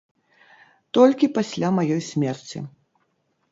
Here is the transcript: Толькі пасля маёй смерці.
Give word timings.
Толькі 0.99 1.29
пасля 1.37 1.71
маёй 1.81 2.01
смерці. 2.09 2.59